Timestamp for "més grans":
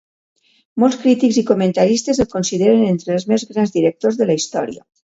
3.35-3.79